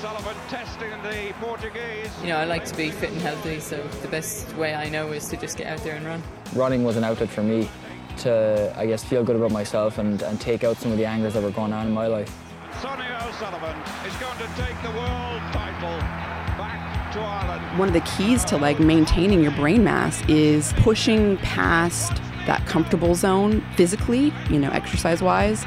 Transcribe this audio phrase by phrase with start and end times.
[0.00, 2.10] O'Sullivan testing the Portuguese.
[2.22, 5.12] You know, I like to be fit and healthy, so the best way I know
[5.12, 6.22] is to just get out there and run.
[6.54, 7.68] Running was an outlet for me
[8.20, 11.34] to, I guess, feel good about myself and, and take out some of the angers
[11.34, 12.34] that were going on in my life.
[12.80, 13.76] Sonia O'Sullivan
[14.06, 15.98] is going to take the world title
[16.56, 17.78] back to Ireland.
[17.78, 23.14] One of the keys to like maintaining your brain mass is pushing past that comfortable
[23.14, 25.66] zone physically, you know, exercise wise.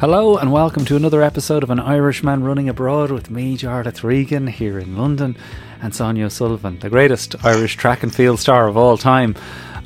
[0.00, 4.46] Hello and welcome to another episode of An Irishman Running Abroad with me, Jarlath Regan,
[4.46, 5.36] here in London,
[5.82, 9.36] and Sonia O'Sullivan, the greatest Irish track and field star of all time,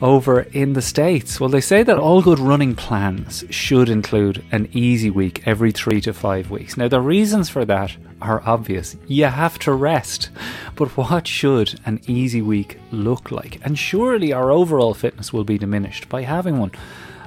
[0.01, 1.41] over in the States.
[1.41, 6.01] Well, they say that all good running plans should include an easy week every three
[6.03, 6.77] to five weeks.
[6.77, 8.97] Now, the reasons for that are obvious.
[9.09, 10.31] You have to rest.
[10.77, 13.59] But what should an easy week look like?
[13.65, 16.71] And surely our overall fitness will be diminished by having one.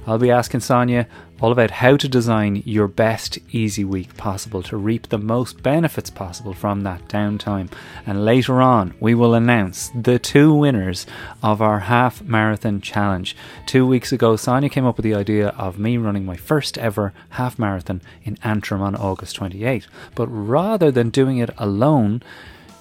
[0.07, 1.05] I'll be asking Sonia
[1.41, 6.09] all about how to design your best easy week possible to reap the most benefits
[6.09, 7.69] possible from that downtime.
[8.05, 11.05] And later on, we will announce the two winners
[11.43, 13.35] of our half marathon challenge.
[13.65, 17.13] Two weeks ago, Sonia came up with the idea of me running my first ever
[17.31, 19.87] half marathon in Antrim on August 28.
[20.15, 22.23] But rather than doing it alone,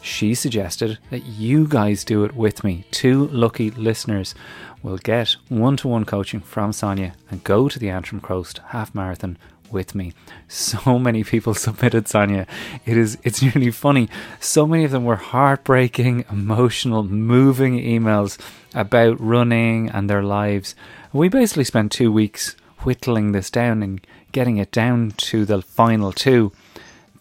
[0.07, 2.85] she suggested that you guys do it with me.
[2.93, 4.37] Two lucky listeners
[4.83, 8.95] will get one to one coaching from Sonia and go to the Antrim Coast half
[8.95, 9.37] marathon
[9.71, 10.13] with me.
[10.49, 12.47] So many people submitted Sonia.
[12.85, 14.09] It is it's really funny.
[14.41, 18.39] So many of them were heartbreaking, emotional, moving emails
[18.75, 20.75] about running and their lives.
[21.13, 24.01] We basically spent 2 weeks whittling this down and
[24.33, 26.53] getting it down to the final two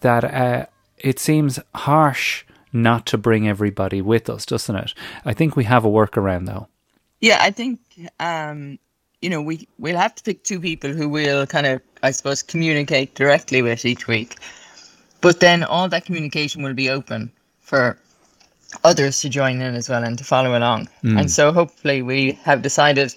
[0.00, 0.66] that uh,
[0.98, 4.92] it seems harsh not to bring everybody with us, doesn't it?
[5.24, 6.68] I think we have a workaround though.
[7.20, 7.80] Yeah, I think
[8.20, 8.78] um,
[9.22, 12.42] you know we we'll have to pick two people who will kind of, I suppose,
[12.42, 14.36] communicate directly with each week.
[15.20, 17.98] But then all that communication will be open for
[18.84, 20.88] others to join in as well and to follow along.
[21.02, 23.14] And so hopefully we have decided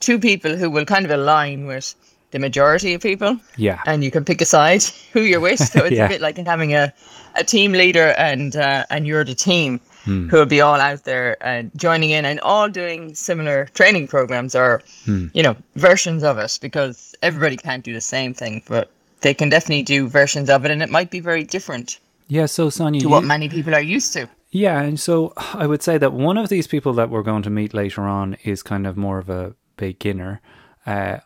[0.00, 1.94] two people who will kind of align with
[2.30, 3.38] the majority of people.
[3.58, 3.80] Yeah.
[3.86, 4.82] And you can pick a side
[5.12, 5.60] who you're with.
[5.60, 6.06] So it's Yeah.
[6.06, 6.92] a bit like having a,
[7.36, 10.28] a team leader and uh, and you're the team Hmm.
[10.28, 14.54] who will be all out there and joining in and all doing similar training programs
[14.54, 15.26] or Hmm.
[15.34, 18.90] you know versions of it because everybody can't do the same thing, but
[19.20, 21.98] they can definitely do versions of it and it might be very different
[22.28, 24.26] Yeah, so Sonia, to you- what many people are used to.
[24.50, 27.50] Yeah, and so I would say that one of these people that we're going to
[27.50, 30.40] meet later on is kind of more of a beginner.
[30.86, 31.18] Uh,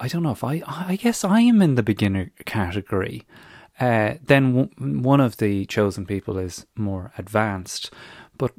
[0.00, 3.22] I don't know if I, I guess I am in the beginner category.
[3.80, 7.90] Uh, then w- one of the chosen people is more advanced.
[8.36, 8.52] But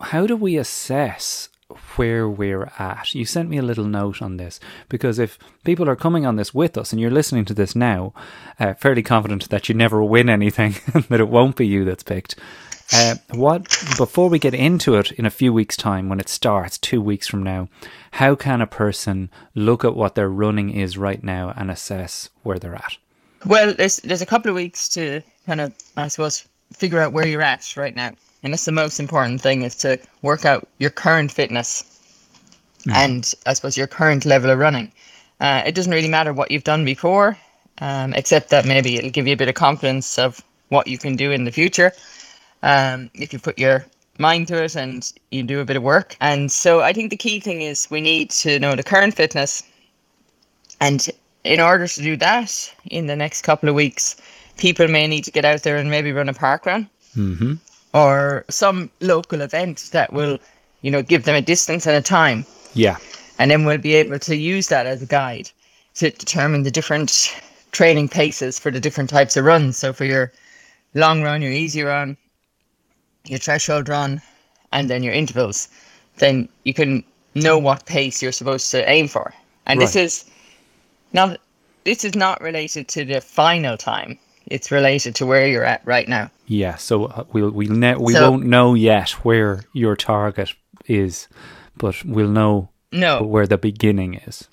[0.00, 1.48] how do we assess
[1.96, 3.14] where we're at?
[3.14, 6.54] You sent me a little note on this because if people are coming on this
[6.54, 8.12] with us and you're listening to this now,
[8.58, 10.74] uh, fairly confident that you never win anything,
[11.08, 12.36] that it won't be you that's picked.
[12.94, 13.62] Uh, what
[13.96, 17.26] before we get into it in a few weeks' time when it starts, two weeks
[17.26, 17.68] from now,
[18.12, 22.58] how can a person look at what their running is right now and assess where
[22.58, 22.98] they're at?
[23.46, 27.26] Well, there's there's a couple of weeks to kind of I suppose figure out where
[27.26, 30.90] you're at right now, and that's the most important thing is to work out your
[30.90, 31.84] current fitness,
[32.92, 34.92] and I suppose your current level of running.
[35.40, 37.36] Uh, it doesn't really matter what you've done before,
[37.78, 41.16] um, except that maybe it'll give you a bit of confidence of what you can
[41.16, 41.92] do in the future,
[42.62, 43.84] um, if you put your
[44.18, 46.16] mind to it and you do a bit of work.
[46.20, 49.62] And so I think the key thing is we need to know the current fitness
[50.80, 51.08] and
[51.44, 54.16] in order to do that in the next couple of weeks,
[54.58, 57.54] people may need to get out there and maybe run a park run Mm-hmm.
[57.94, 60.38] Or some local event that will,
[60.80, 62.46] you know, give them a distance and a time.
[62.74, 62.96] Yeah,
[63.38, 65.50] And then we'll be able to use that as a guide
[65.96, 67.34] to determine the different
[67.70, 69.76] training paces for the different types of runs.
[69.76, 70.32] So for your
[70.94, 72.16] long run, your easy run,
[73.26, 74.22] your threshold run,
[74.72, 75.68] and then your intervals,
[76.18, 77.04] then you can
[77.34, 79.32] know what pace you're supposed to aim for.
[79.66, 80.24] And this is
[81.12, 81.38] not
[81.84, 84.18] this is not related to the final time.
[84.46, 86.30] It's related to where you're at right now.
[86.52, 86.76] Yeah.
[86.76, 90.50] So uh, we'll we ne- we So- won't know yet where your target
[90.86, 91.28] is,
[91.76, 93.22] but we'll know No.
[93.22, 94.48] where the beginning is.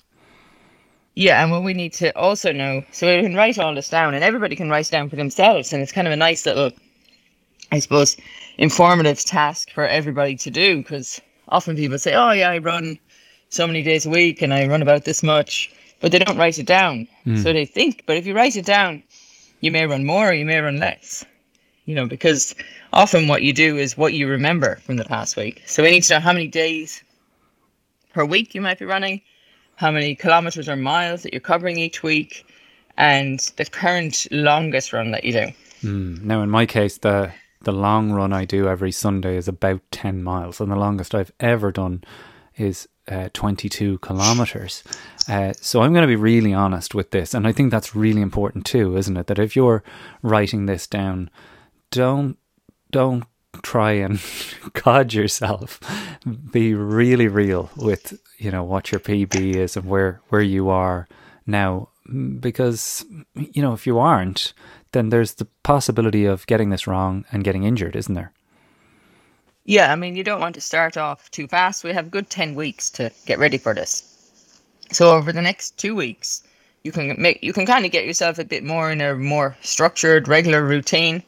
[1.14, 4.14] Yeah, and what we need to also know, so we can write all this down,
[4.14, 6.70] and everybody can write it down for themselves, and it's kind of a nice little,
[7.72, 8.16] I suppose,
[8.58, 12.98] informative task for everybody to do, because often people say, "Oh yeah, I run
[13.48, 15.68] so many days a week, and I run about this much,"
[16.00, 17.06] but they don't write it down.
[17.42, 19.02] So they think, but if you write it down,
[19.60, 21.24] you may run more, or you may run less.
[21.90, 22.54] You know, because
[22.92, 25.60] often what you do is what you remember from the past week.
[25.66, 27.02] So we need to know how many days
[28.14, 29.20] per week you might be running,
[29.74, 32.46] how many kilometers or miles that you're covering each week,
[32.96, 35.46] and the current longest run that you do.
[36.24, 37.32] Now, in my case, the
[37.62, 41.32] the long run I do every Sunday is about ten miles, and the longest I've
[41.40, 42.04] ever done
[42.56, 44.84] is uh, twenty two kilometers.
[45.28, 48.22] Uh, so I'm going to be really honest with this, and I think that's really
[48.22, 49.26] important too, isn't it?
[49.26, 49.82] That if you're
[50.22, 51.30] writing this down,
[51.90, 52.36] don't
[52.90, 53.24] don't
[53.62, 54.20] try and
[54.74, 55.80] cod yourself.
[56.50, 61.08] Be really real with you know what your PB is and where where you are
[61.46, 61.88] now,
[62.38, 63.04] because
[63.34, 64.52] you know if you aren't,
[64.92, 68.32] then there's the possibility of getting this wrong and getting injured, isn't there?
[69.64, 71.84] Yeah, I mean, you don't want to start off too fast.
[71.84, 74.02] We have good 10 weeks to get ready for this.
[74.90, 76.42] So over the next two weeks,
[76.82, 79.56] you can make you can kind of get yourself a bit more in a more
[79.60, 81.22] structured, regular routine,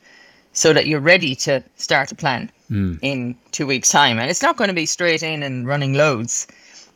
[0.52, 2.94] so that you're ready to start a plan hmm.
[3.02, 4.18] in two weeks' time.
[4.18, 6.46] And it's not going to be straight in and running loads.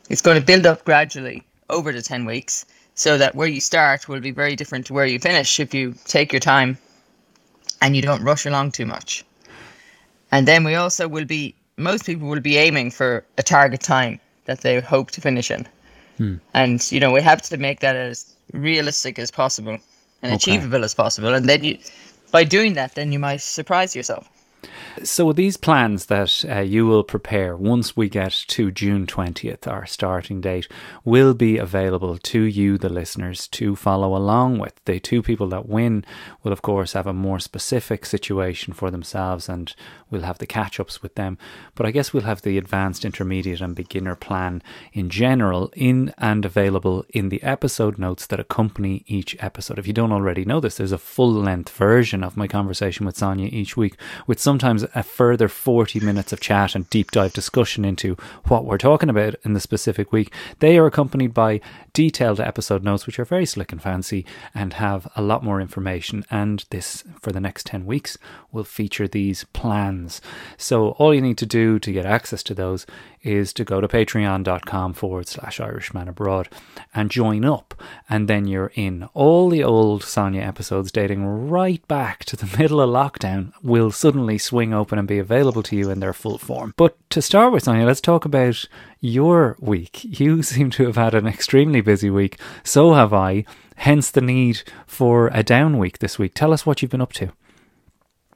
[0.09, 2.65] It's going to build up gradually over the 10 weeks,
[2.95, 5.95] so that where you start will be very different to where you finish if you
[6.05, 6.77] take your time
[7.81, 9.25] and you don't rush along too much.
[10.31, 14.19] And then we also will be, most people will be aiming for a target time
[14.45, 15.67] that they hope to finish in.
[16.17, 16.35] Hmm.
[16.53, 19.77] And, you know, we have to make that as realistic as possible
[20.21, 21.33] and achievable as possible.
[21.33, 21.77] And then you,
[22.31, 24.29] by doing that, then you might surprise yourself.
[25.03, 29.85] So these plans that uh, you will prepare once we get to June 20th, our
[29.85, 30.67] starting date,
[31.05, 34.73] will be available to you, the listeners, to follow along with.
[34.85, 36.05] The two people that win
[36.43, 39.73] will, of course, have a more specific situation for themselves and
[40.09, 41.37] we'll have the catch ups with them.
[41.75, 44.61] But I guess we'll have the advanced, intermediate, and beginner plan
[44.93, 49.79] in general in and available in the episode notes that accompany each episode.
[49.79, 53.17] If you don't already know this, there's a full length version of my conversation with
[53.17, 57.85] Sonia each week, with sometimes a further 40 minutes of chat and deep dive discussion
[57.85, 60.33] into what we're talking about in the specific week.
[60.57, 61.61] They are accompanied by
[61.93, 64.25] detailed episode notes, which are very slick and fancy
[64.55, 66.25] and have a lot more information.
[66.31, 68.17] And this, for the next 10 weeks,
[68.51, 70.21] will feature these plans.
[70.57, 72.87] So all you need to do to get access to those
[73.23, 76.49] is to go to patreon.com forward slash Irishman abroad
[76.93, 77.73] and join up.
[78.09, 79.09] And then you're in.
[79.13, 84.36] All the old Sonia episodes dating right back to the middle of lockdown will suddenly
[84.37, 86.73] swing open and be available to you in their full form.
[86.77, 88.65] But to start with, Sonia, let's talk about
[88.99, 90.03] your week.
[90.03, 92.39] You seem to have had an extremely busy week.
[92.63, 93.45] So have I.
[93.77, 96.33] Hence the need for a down week this week.
[96.33, 97.31] Tell us what you've been up to.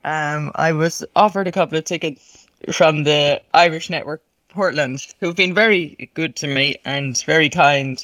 [0.04, 5.54] Um, I was offered a couple of tickets from the Irish Network Portland, who've been
[5.54, 8.04] very good to me and very kind,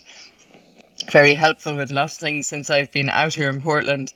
[1.12, 4.14] very helpful with lots of things since I've been out here in Portland.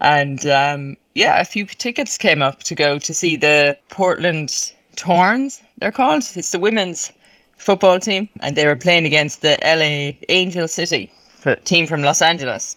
[0.00, 5.62] And um, yeah, a few tickets came up to go to see the Portland Thorns,
[5.78, 6.24] they're called.
[6.34, 7.12] It's the women's
[7.56, 11.12] football team, and they were playing against the LA Angel City
[11.64, 12.76] team from Los Angeles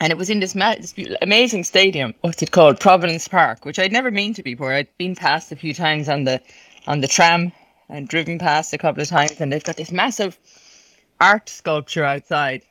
[0.00, 2.14] and it was in this, ma- this amazing stadium.
[2.20, 2.78] What's it called?
[2.78, 4.72] Providence Park, which I'd never been to before.
[4.72, 6.40] I'd been past a few times on the
[6.86, 7.52] on the tram
[7.88, 10.38] and driven past a couple of times, and they've got this massive
[11.20, 12.62] art sculpture outside,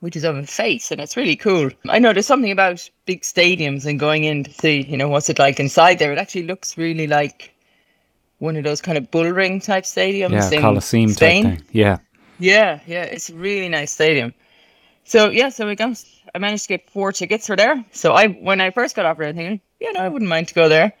[0.00, 1.70] which is of a face, and it's really cool.
[1.88, 5.28] I know there's something about big stadiums and going in to see, you know, what's
[5.28, 6.12] it like inside there.
[6.12, 7.54] It actually looks really like
[8.38, 11.44] one of those kind of bull ring type stadiums Yeah, in Colosseum Spain.
[11.44, 11.66] type thing.
[11.72, 11.98] Yeah.
[12.38, 14.32] Yeah, yeah, it's a really nice stadium.
[15.04, 16.02] So yeah, so we got
[16.34, 17.84] I managed to get four tickets for there.
[17.92, 20.54] So I when I first got offered, I thinking, yeah, no, I wouldn't mind to
[20.54, 20.92] go there.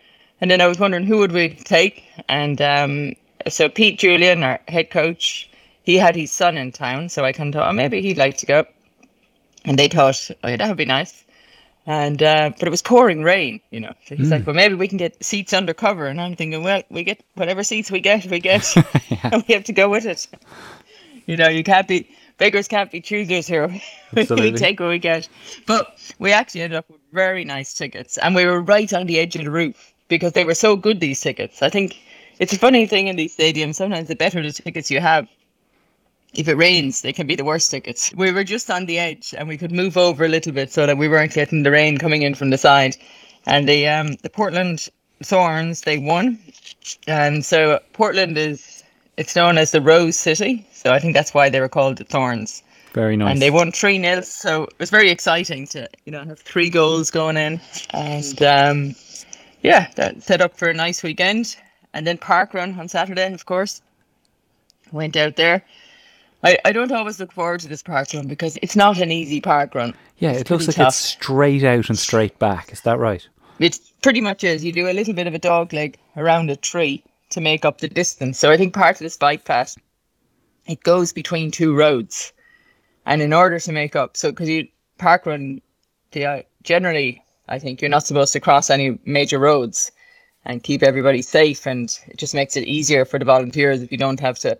[0.42, 3.14] And then I was wondering who would we take, and um,
[3.48, 5.50] so Pete Julian, our head coach,
[5.82, 8.36] he had his son in town, so I kind of thought oh, maybe he'd like
[8.38, 8.66] to go.
[9.64, 11.24] And they thought, oh, yeah, that would be nice.
[11.86, 13.92] And uh, but it was pouring rain, you know.
[14.06, 16.06] So he's like, well, maybe we can get seats under cover.
[16.06, 18.66] And I'm thinking, well, we get whatever seats we get, we get.
[19.22, 20.28] And we have to go with it.
[21.26, 22.08] You know, you can't be
[22.40, 23.68] beggars can't be choosers here.
[24.14, 25.28] we take what we get.
[25.66, 29.18] But we actually ended up with very nice tickets, and we were right on the
[29.20, 31.00] edge of the roof because they were so good.
[31.00, 31.96] These tickets, I think,
[32.40, 33.76] it's a funny thing in these stadiums.
[33.76, 35.28] Sometimes the better the tickets you have,
[36.34, 38.12] if it rains, they can be the worst tickets.
[38.14, 40.86] We were just on the edge, and we could move over a little bit so
[40.86, 42.96] that we weren't getting the rain coming in from the side.
[43.46, 44.88] And the um, the Portland
[45.22, 46.38] Thorns they won,
[47.06, 48.84] and so Portland is
[49.16, 50.66] it's known as the Rose City.
[50.72, 52.62] So I think that's why they were called the Thorns.
[52.92, 53.32] Very nice.
[53.32, 54.20] and they won 3 0.
[54.22, 57.60] So it was very exciting to, you know, have three goals going in.
[57.90, 58.94] And um,
[59.62, 61.56] yeah, that set up for a nice weekend.
[61.92, 63.82] And then park run on Saturday, of course.
[64.92, 65.64] Went out there.
[66.42, 69.40] I, I don't always look forward to this park run because it's not an easy
[69.40, 69.94] park run.
[70.18, 72.72] yeah, It's it looks like pretty it's straight out and straight back.
[72.72, 73.26] Is that right?
[73.58, 74.64] It pretty much is.
[74.64, 77.78] You do a little bit of a dog leg around a tree to make up
[77.78, 78.38] the distance.
[78.38, 79.76] So I think part of this bike path,
[80.66, 82.32] it goes between two roads,
[83.04, 84.66] and in order to make up, so because you
[84.98, 85.60] park run,
[86.12, 89.92] the uh, generally I think you're not supposed to cross any major roads,
[90.44, 93.98] and keep everybody safe, and it just makes it easier for the volunteers if you
[93.98, 94.58] don't have to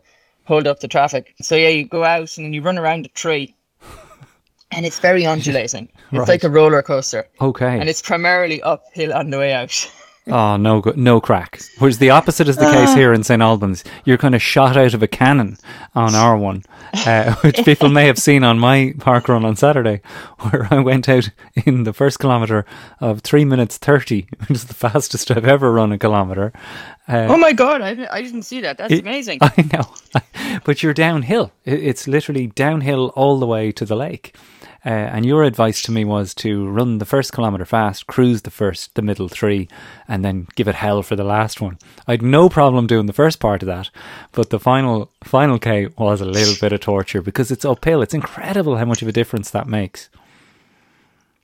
[0.50, 1.32] hold up the traffic.
[1.40, 3.54] So yeah, you go out and you run around a tree.
[4.72, 5.88] And it's very undulating.
[6.12, 6.28] It's Right.
[6.28, 7.76] like a roller coaster Okay.
[7.80, 9.74] and it's primarily uphill on the way out.
[10.30, 11.60] Oh, no, no crack.
[11.78, 12.72] Whereas the opposite is the Ah.
[12.72, 13.84] case here in St Albans.
[14.04, 15.56] You're kind of shot out of a cannon
[15.94, 16.62] on our one,
[17.06, 20.00] uh, which people may have seen on my park run on Saturday,
[20.50, 21.30] where I went out
[21.66, 22.64] in the first kilometre
[23.00, 26.52] of three minutes thirty, which is the fastest I've ever run a kilometre.
[27.08, 28.78] Uh, oh my god, I, I didn't see that.
[28.78, 29.38] That's It- amazing.
[29.42, 31.50] I know, but you're downhill.
[31.64, 34.36] It's literally downhill all the way to the lake.
[34.84, 38.50] Uh, and your advice to me was to run the first kilometre fast, cruise the
[38.50, 39.68] first, the middle three,
[40.08, 41.78] and then give it hell for the last one.
[42.06, 43.90] I had no problem doing the first part of that,
[44.32, 48.02] but the final final K was a little bit of torture because it's uphill.
[48.02, 50.08] It's incredible how much of a difference that makes.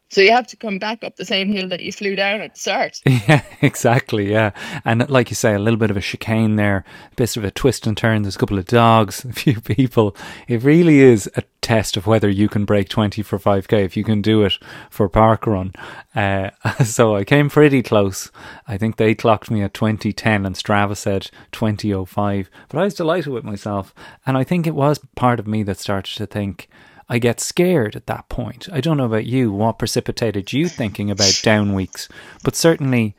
[0.08, 2.54] So you have to come back up the same hill that you flew down at
[2.54, 3.00] the start.
[3.26, 4.30] Yeah, exactly.
[4.30, 4.52] Yeah,
[4.84, 7.50] and like you say, a little bit of a chicane there, a bit of a
[7.50, 8.22] twist and turn.
[8.22, 10.16] There's a couple of dogs, a few people.
[10.46, 13.96] It really is a test of whether you can break twenty for five k if
[13.96, 14.58] you can do it
[14.90, 15.72] for park run.
[16.14, 16.50] Uh,
[16.84, 18.30] so I came pretty close.
[18.68, 22.48] I think they clocked me at twenty ten, and Strava said twenty oh five.
[22.68, 23.92] But I was delighted with myself,
[24.24, 26.68] and I think it was part of me that started to think.
[27.08, 28.68] I get scared at that point.
[28.72, 32.08] I don't know about you, what precipitated you thinking about down weeks,
[32.42, 33.14] but certainly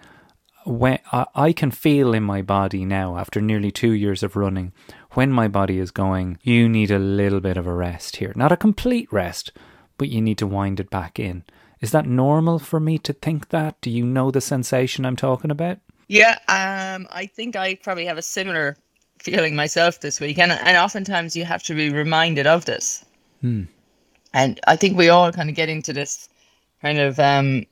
[0.66, 4.74] when I, I can feel in my body now after nearly two years of running
[5.12, 8.34] when my body is going you need a little bit of a rest here.
[8.36, 9.54] Not a complete rest
[9.98, 11.44] but you need to wind it back in.
[11.80, 13.80] Is that normal for me to think that?
[13.82, 15.80] Do you know the sensation i'm talking about?
[16.08, 18.78] Yeah, um, I think I probably have a similar
[19.20, 23.04] feeling myself this week, and and oftentimes you have to be reminded of this.
[24.34, 26.30] And I think we all kind of get into this
[26.82, 27.66] kind of, um,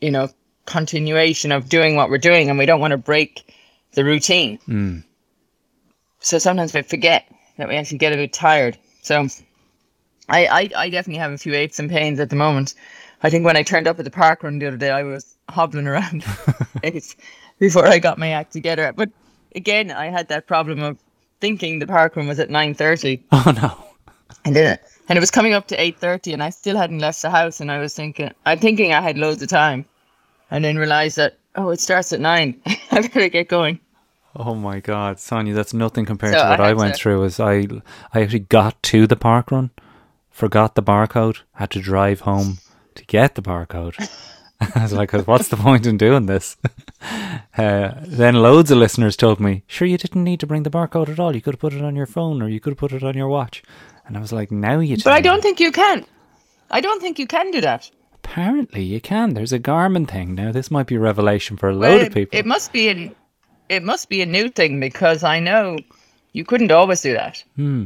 [0.00, 0.28] you know,
[0.66, 3.54] continuation of doing what we're doing, and we don't want to break
[3.92, 4.58] the routine.
[6.20, 8.76] So sometimes we forget that we actually get a bit tired.
[9.02, 9.28] So
[10.28, 12.74] I, I, I definitely have a few aches and pains at the moment.
[13.22, 15.36] I think when I turned up at the park run the other day, I was
[15.48, 16.24] hobbling around
[17.58, 18.92] before I got my act together.
[18.94, 19.10] But
[19.54, 20.98] again, I had that problem of
[21.40, 23.85] thinking the park run was at nine thirty, oh no
[24.46, 27.20] and then and it was coming up to eight thirty, and I still hadn't left
[27.22, 27.60] the house.
[27.60, 29.84] And I was thinking, I'm thinking I had loads of time,
[30.50, 32.58] and then realized that oh, it starts at nine.
[32.90, 33.78] I better get going.
[34.38, 37.24] Oh my God, Sonia, that's nothing compared So to what I I, went to- through.
[37.24, 37.66] As I,
[38.12, 39.70] I actually got to the park run,
[40.30, 42.58] forgot the barcode, had to drive home
[42.96, 43.96] to get the barcode.
[44.74, 46.56] I was like, "What's the point in doing this?"
[47.58, 51.08] uh, then loads of listeners told me, "Sure, you didn't need to bring the barcode
[51.10, 51.34] at all.
[51.34, 53.14] You could have put it on your phone, or you could have put it on
[53.14, 53.62] your watch."
[54.06, 56.04] And I was like, "Now you." Just But I don't think you can.
[56.70, 57.90] I don't think you can do that.
[58.14, 59.34] Apparently, you can.
[59.34, 60.50] There's a Garmin thing now.
[60.52, 62.38] This might be a revelation for a Well, load it, of people.
[62.38, 63.12] It must be a,
[63.68, 65.78] it must be a new thing because I know
[66.32, 67.42] you couldn't always do that.
[67.56, 67.84] Hmm.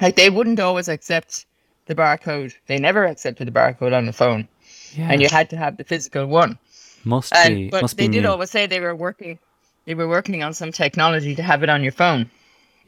[0.00, 1.46] Like they wouldn't always accept
[1.86, 2.54] the barcode.
[2.68, 4.48] They never accepted the barcode on the phone,
[4.96, 6.58] yeah, and you had to have the physical one.
[7.04, 7.70] must And be.
[7.70, 8.28] but must they be did new.
[8.30, 9.38] always say they were working.
[9.84, 12.30] They were working on some technology to have it on your phone.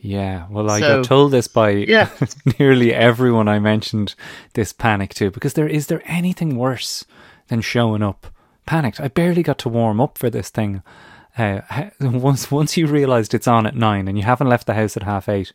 [0.04, 2.09] Yeah, well, I So- got told this by Yeah.
[2.59, 4.14] nearly everyone I mentioned
[4.54, 7.04] this panic to because there is there anything worse
[7.49, 8.26] than showing up
[8.66, 9.00] panicked?
[9.00, 10.82] I barely got to warm up for this thing.
[11.38, 11.61] Uh,
[12.00, 15.04] once once you realised it's on at nine and you haven't left the house at
[15.04, 15.52] half eight,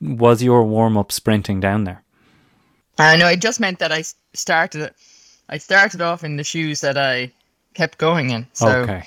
[0.00, 2.02] was your warm up sprinting down there?
[3.00, 4.92] I know it just meant that I started.
[5.48, 7.32] I started off in the shoes that I
[7.74, 8.46] kept going in.
[8.52, 9.06] So okay,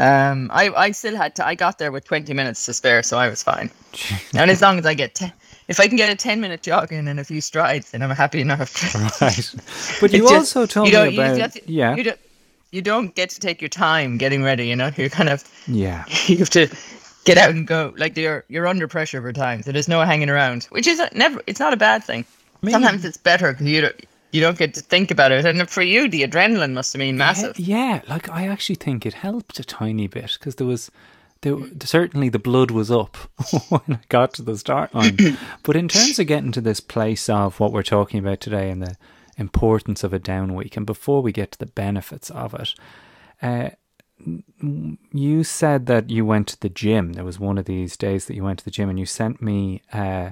[0.00, 1.46] Um, I, I still had to.
[1.46, 3.70] I got there with twenty minutes to spare, so I was fine.
[4.34, 5.32] and as long as I get, ten,
[5.68, 8.10] if I can get a ten minute jog in and a few strides, then I'm
[8.10, 8.72] happy enough.
[9.20, 9.54] right.
[10.00, 12.20] But you just- also told you me about you just, yeah, You don't,
[12.70, 14.66] you don't get to take your time getting ready.
[14.68, 16.04] You know, you're kind of yeah.
[16.26, 16.68] you have to
[17.24, 17.92] get out and go.
[17.98, 21.10] Like you're you're under pressure for time, so there's no hanging around, which is a-
[21.14, 21.42] never.
[21.46, 22.24] It's not a bad thing.
[22.68, 24.00] Sometimes it's better because you don't
[24.32, 27.16] you don't get to think about it, and for you, the adrenaline must have been
[27.16, 27.58] massive.
[27.58, 30.90] Yeah, like I actually think it helped a tiny bit because there was
[31.42, 33.16] there, certainly the blood was up
[33.68, 35.16] when I got to the start line.
[35.62, 38.82] but in terms of getting to this place of what we're talking about today and
[38.82, 38.96] the
[39.36, 42.74] importance of a down week, and before we get to the benefits of it,
[43.42, 43.70] uh,
[45.12, 47.14] you said that you went to the gym.
[47.14, 49.40] There was one of these days that you went to the gym, and you sent
[49.40, 50.30] me uh,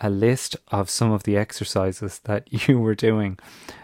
[0.00, 3.38] a list of some of the exercises that you were doing.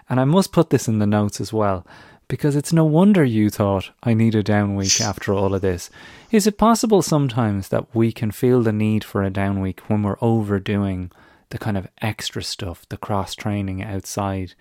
[0.09, 1.87] And I must put this in the notes as well
[2.29, 5.91] because it's no wonder you thought I need a down week after all of this.
[6.31, 10.03] Is it possible sometimes that we can feel the need for a down week when
[10.03, 11.13] we're overdoing
[11.51, 14.55] the kind of extra stuff, the cross training outside,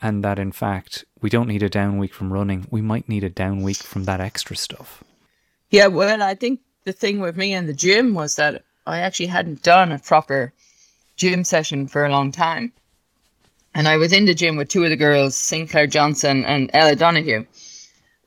[0.00, 3.24] and that in fact we don't need a down week from running, we might need
[3.24, 5.04] a down week from that extra stuff?
[5.68, 9.26] Yeah, well, I think the thing with me and the gym was that I actually
[9.26, 10.54] hadn't done a proper
[11.20, 12.72] gym session for a long time.
[13.74, 16.96] And I was in the gym with two of the girls, Sinclair Johnson and Ella
[16.96, 17.44] Donahue.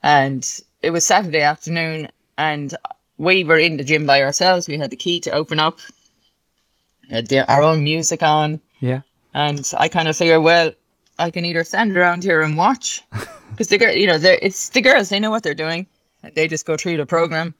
[0.03, 0.47] And
[0.83, 2.75] it was Saturday afternoon, and
[3.17, 4.67] we were in the gym by ourselves.
[4.67, 5.79] We had the key to open up,
[7.09, 8.61] had the, our own music on.
[8.79, 9.01] Yeah.
[9.33, 10.71] And I kind of figured, well,
[11.17, 13.01] I can either stand around here and watch,
[13.49, 15.09] because the girl, you know, it's the girls.
[15.09, 15.87] They know what they're doing.
[16.35, 17.55] They just go through the program,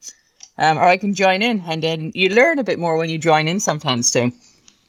[0.58, 3.18] um, or I can join in, and then you learn a bit more when you
[3.18, 4.30] join in sometimes too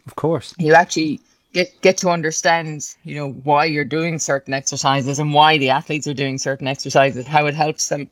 [0.07, 0.53] Of course.
[0.57, 1.19] you actually
[1.53, 6.05] get get to understand you know why you're doing certain exercises and why the athletes
[6.05, 8.09] are doing certain exercises how it helps them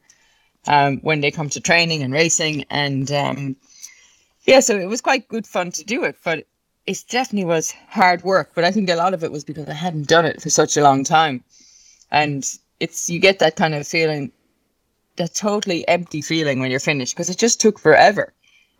[0.65, 2.65] um, when they come to training and racing.
[2.69, 3.55] And um,
[4.45, 6.47] yeah so it was quite good fun to do it but
[6.85, 8.51] it definitely was hard work.
[8.55, 10.77] But i think a lot of it was because i hadn't done it for such
[10.77, 11.43] a long time.
[12.11, 12.43] And
[12.79, 14.31] it's you get that kind of feeling
[15.15, 18.33] that totally empty feeling when you're finished because it just took forever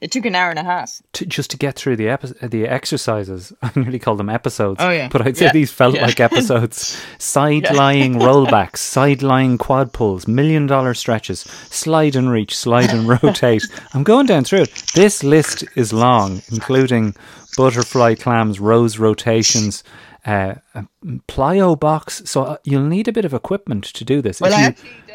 [0.04, 2.68] it took an hour and a half to, just to get through the epi- the
[2.68, 3.54] exercises.
[3.62, 4.78] I nearly call them episodes.
[4.80, 5.08] Oh, yeah.
[5.12, 5.52] But I'd say Yeah.
[5.54, 6.06] these felt Yeah.
[6.06, 7.02] like episodes.
[7.18, 13.08] Side lying rollbacks, side lying quad pulls, million dollar stretches, slide and reach, slide and
[13.08, 13.64] rotate.
[13.94, 14.84] I'm going down through it.
[14.94, 17.16] This list is long, including
[17.58, 19.84] butterfly clams, rose rotations.
[20.26, 20.86] Uh, a
[21.28, 24.40] plyo box, so uh, you'll need a bit of equipment to do this.
[24.40, 25.13] Well, If I you- actually those things.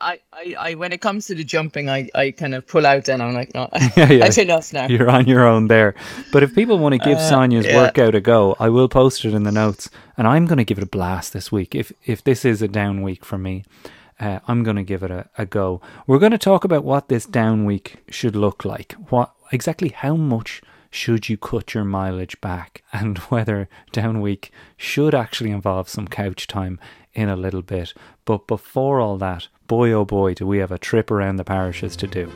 [0.00, 3.08] I, I, I, when it comes to the jumping, I, I kind of pull out.
[3.08, 4.24] and I'm like, no, Yeah, yeah.
[4.24, 4.86] I've enough now.
[4.86, 5.94] You're on your own there.
[6.32, 7.76] But if people want to give Sonia's Uh, yeah.
[7.82, 9.90] workout a go, I will post it in the notes.
[10.16, 11.74] And I'm going to give it a blast this week.
[11.74, 13.64] If if this is a down week for me,
[14.20, 15.80] uh, I'm going to give it a, a go.
[16.06, 18.92] We're going to talk about what this down week should look like.
[19.10, 25.14] What exactly how much should you cut your mileage back and whether down week should
[25.14, 26.78] actually involve some couch time
[27.14, 27.92] in a little bit.
[28.24, 31.96] But before all that, boy oh boy, do we have a trip around the parishes
[31.96, 32.30] to do.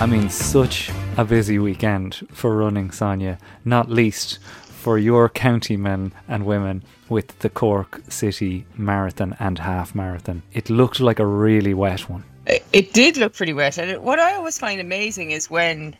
[0.00, 4.40] I mean, such a busy weekend for running, Sonia, not least
[4.82, 10.42] for your county men and women with the Cork City Marathon and Half Marathon.
[10.52, 12.24] It looked like a really wet one.
[12.46, 15.94] It, did look pretty wet, and what I always find amazing is when,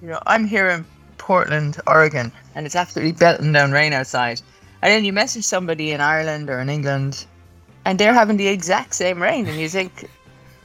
[0.00, 0.84] you know, I'm here in
[1.22, 4.40] Portland, Oregon, and it's absolutely belting down rain outside,
[4.82, 7.26] and then you message somebody in Ireland or in England,
[7.84, 10.10] and they're having the exact same rain, and you think,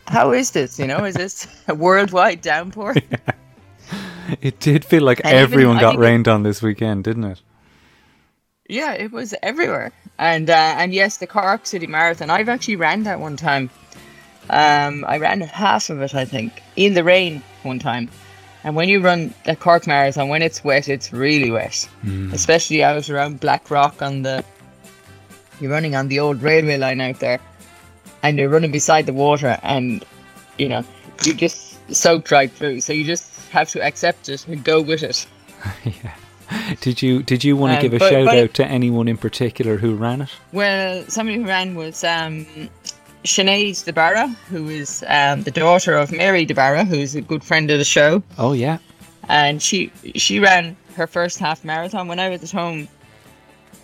[0.07, 0.79] how is this?
[0.79, 2.95] You know, is this a worldwide downpour?
[4.41, 7.23] It did feel like And everyone I got think it- rained on this weekend, didn't
[7.23, 7.41] it?
[8.67, 9.93] Yeah, it was everywhere.
[10.19, 12.29] And uh, and yes, the Cork City Marathon.
[12.29, 13.69] I've actually ran that one time.
[14.49, 18.09] Um, I ran half of it, I think, in the rain one time.
[18.63, 21.87] And when you run the Cork Marathon, when it's wet, it's really wet.
[22.33, 24.43] Especially out around Black Rock on the.
[25.61, 27.39] You're running on the old railway line out there,
[28.23, 30.03] and you're running beside the water, and
[30.57, 30.83] you know
[31.23, 32.81] you just soaked right through.
[32.81, 35.25] So you just have to accept it and go with it.
[35.83, 36.13] yeah
[36.81, 39.07] Did you did you want to Um, give a but- shout but- out to anyone
[39.07, 40.29] in particular who ran it?
[40.51, 42.45] Well, somebody who ran was um,
[43.27, 47.77] Sinead DeBarra, who is um, the daughter of Mary DeBarra, who's a good friend of
[47.77, 48.23] the show.
[48.37, 48.79] Oh yeah.
[49.29, 52.87] And she she ran her first half marathon when I was at home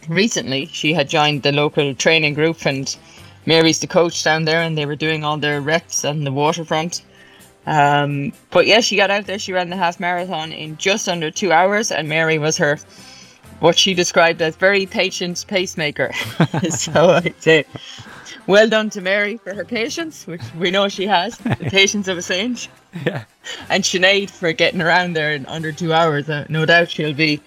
[0.08, 0.66] recently.
[0.68, 2.96] She had joined the local training group, and
[3.46, 7.04] Mary's the coach down there, and they were doing all their reps on the waterfront.
[7.66, 9.40] Um, but yeah, she got out there.
[9.40, 12.80] She ran the half marathon in just under two hours, and Mary was her
[13.60, 16.12] what she described as very patient pacemaker.
[16.70, 17.66] so I'd say,
[18.48, 22.18] well done to Mary for her patience, which we know she has, the patience of
[22.18, 22.68] a saint.
[23.06, 23.24] Yeah.
[23.70, 26.30] And Sinead for getting around there in under two hours.
[26.30, 27.42] Uh, no doubt she'll be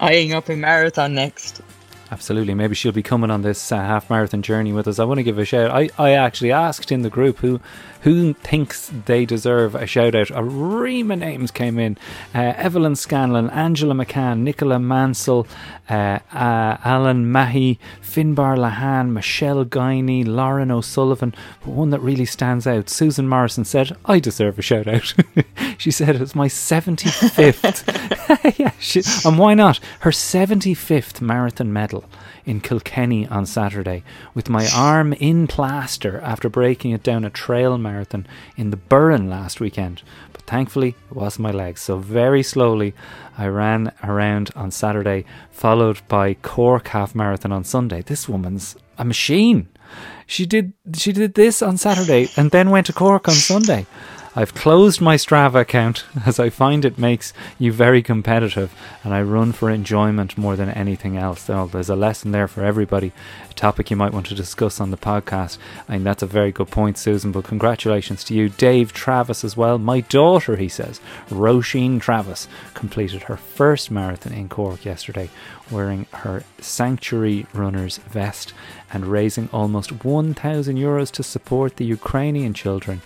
[0.00, 1.62] eyeing up a marathon next.
[2.10, 2.52] Absolutely.
[2.52, 4.98] Maybe she'll be coming on this uh, half marathon journey with us.
[4.98, 5.70] I want to give a shout.
[5.70, 7.58] I, I actually asked in the group who
[8.02, 10.30] who thinks they deserve a shout out.
[10.34, 11.96] A ream of names came in
[12.34, 15.46] uh, Evelyn Scanlon, Angela McCann, Nicola Mansell,
[15.88, 21.34] uh, uh, Alan Mahy, Finbar Lahan, Michelle Guiney, Lauren O'Sullivan.
[21.60, 25.14] But one that really stands out, Susan Morrison said, I deserve a shout out.
[25.78, 28.54] she said it's my 75th.
[28.58, 29.80] yeah, she, and why not?
[30.00, 32.04] Her 75th marathon medal
[32.44, 34.02] in Kilkenny on Saturday
[34.34, 38.26] with my arm in plaster after breaking it down a trail marathon
[38.56, 40.02] in the Burren last weekend.
[40.32, 41.80] But thankfully, it wasn't my legs.
[41.80, 42.94] So, very slowly,
[43.38, 48.02] I ran around on Saturday, followed by Cork half marathon on Sunday.
[48.02, 49.68] This woman's a machine.
[50.26, 53.86] She did she did this on Saturday and then went to Cork on Sunday.
[54.34, 59.20] I've closed my Strava account as I find it makes you very competitive and I
[59.20, 61.48] run for enjoyment more than anything else.
[61.48, 63.12] Well, there's a lesson there for everybody,
[63.50, 65.58] a topic you might want to discuss on the podcast.
[65.86, 68.48] I mean, that's a very good point, Susan, but congratulations to you.
[68.48, 69.76] Dave Travis as well.
[69.76, 75.28] My daughter, he says, Roisin Travis, completed her first marathon in Cork yesterday
[75.70, 78.54] wearing her Sanctuary Runners vest
[78.92, 83.02] and raising almost 1,000 euros to support the Ukrainian children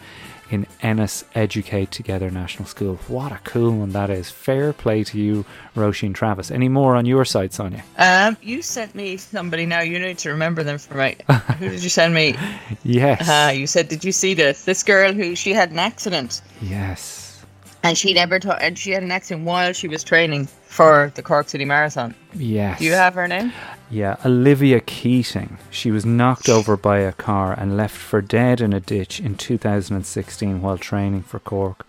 [0.50, 2.96] in Ennis Educate Together National School.
[3.08, 4.30] What a cool one that is.
[4.30, 6.50] Fair play to you, Roisin Travis.
[6.50, 7.82] Any more on your side, Sonia?
[7.98, 9.80] Um, you sent me somebody now.
[9.80, 11.20] You need to remember them for right.
[11.58, 12.36] who did you send me?
[12.82, 13.28] Yes.
[13.28, 14.64] Uh, you said, did you see this?
[14.64, 17.44] This girl who she had an accident yes.
[17.82, 21.22] and she never ta- and she had an accident while she was training for the
[21.22, 22.14] Cork City Marathon.
[22.34, 22.78] Yes.
[22.78, 23.52] Do you have her name?
[23.90, 25.58] Yeah, Olivia Keating.
[25.70, 29.36] She was knocked over by a car and left for dead in a ditch in
[29.36, 31.86] 2016 while training for Cork.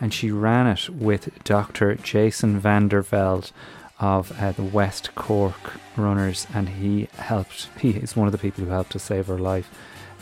[0.00, 1.94] And she ran it with Dr.
[1.94, 3.52] Jason Vanderveld
[4.00, 7.68] of uh, the West Cork Runners, and he helped.
[7.80, 9.70] He is one of the people who helped to save her life.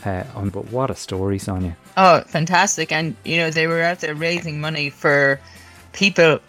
[0.05, 1.75] Uh, but what a story, Sonia!
[1.95, 2.91] Oh, fantastic!
[2.91, 5.39] And you know they were out there raising money for
[5.93, 6.39] people,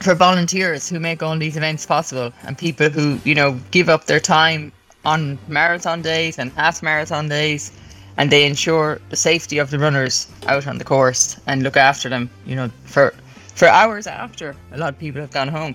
[0.00, 4.04] for volunteers who make all these events possible, and people who you know give up
[4.06, 4.72] their time
[5.04, 7.72] on marathon days and half marathon days,
[8.16, 12.08] and they ensure the safety of the runners out on the course and look after
[12.08, 12.30] them.
[12.46, 13.14] You know for
[13.54, 15.74] for hours after a lot of people have gone home.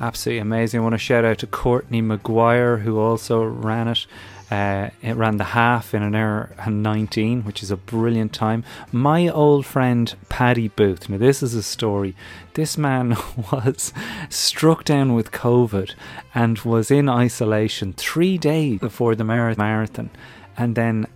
[0.00, 0.80] Absolutely amazing.
[0.80, 4.06] I want to shout out to Courtney McGuire who also ran it.
[4.50, 8.62] Uh, it ran the half in an hour and 19, which is a brilliant time.
[8.92, 11.08] My old friend Paddy Booth.
[11.08, 12.14] Now, this is a story.
[12.54, 13.16] This man
[13.52, 13.92] was
[14.28, 15.94] struck down with COVID
[16.34, 20.10] and was in isolation three days before the marathon
[20.56, 21.06] and then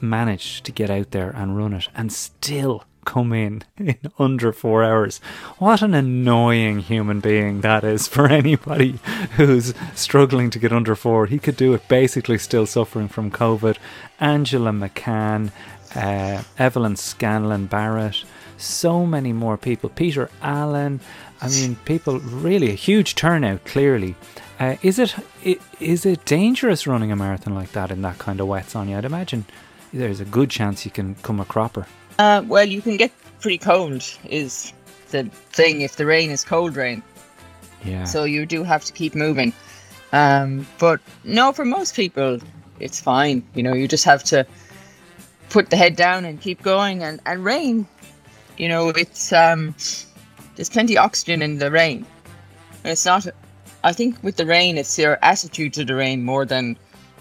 [0.00, 4.84] managed to get out there and run it and still come in in under four
[4.84, 5.18] hours.
[5.58, 9.00] What an annoying human being that is for anybody
[9.36, 11.26] who's struggling to get under four.
[11.26, 13.78] He could do it basically still suffering from COVID.
[14.20, 15.50] Angela McCann,
[15.96, 18.22] uh, Evelyn Scanlon Barrett,
[18.56, 19.90] so many more people.
[19.90, 21.00] Peter Allen.
[21.42, 23.64] I mean, people really a huge turnout.
[23.64, 24.14] Clearly,
[24.60, 25.16] uh, is it
[25.80, 28.98] is it dangerous running a marathon like that in that kind of wet, Sonia?
[28.98, 29.46] I'd imagine
[29.92, 31.86] there's a good chance you can come a cropper.
[32.20, 34.04] Uh, well, you can get pretty cold.
[34.28, 34.74] Is
[35.10, 37.02] the thing if the rain is cold rain.
[37.82, 38.04] Yeah.
[38.04, 39.54] so you do have to keep moving.
[40.12, 42.38] Um, but no, for most people,
[42.78, 43.42] it's fine.
[43.54, 44.46] You know, you just have to
[45.48, 47.02] put the head down and keep going.
[47.02, 47.86] And, and rain,
[48.58, 49.74] you know, it's um,
[50.56, 52.04] there's plenty of oxygen in the rain.
[52.84, 53.26] It's not.
[53.82, 56.76] I think with the rain, it's your attitude to the rain more than,